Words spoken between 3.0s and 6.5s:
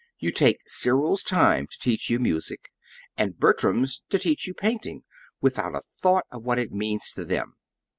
and Bertram's to teach you painting, without a thought of